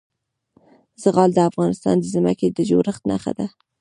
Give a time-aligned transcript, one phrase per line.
[1.03, 3.47] زغال د افغانستان د ځمکې د جوړښت نښه ده.